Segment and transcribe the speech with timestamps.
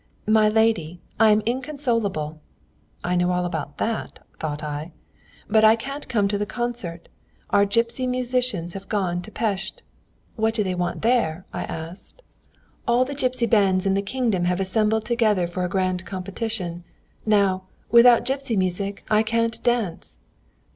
[0.25, 0.99] "'My lady!
[1.19, 2.41] I am inconsolable'
[3.03, 4.93] ('I know all about that!' thought I)
[5.47, 7.07] 'but I can't come to the concert.
[7.51, 9.83] Our gipsy musicians have gone to Pest.'
[10.35, 12.23] ('What do they want there?' I asked.)
[12.87, 16.83] 'All the gipsy bands in the kingdom have assembled together for a grand competition....
[17.23, 20.17] Now, without gipsy music I can't dance.